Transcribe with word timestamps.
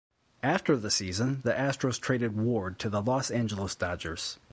After 0.41 0.77
the 0.77 0.89
season 0.89 1.41
the 1.43 1.53
Astros 1.53 2.01
traded 2.01 2.35
Ward 2.35 2.79
to 2.79 2.89
the 2.89 3.03
Los 3.03 3.29
Angeles 3.29 3.75
Dodgers. 3.75 4.39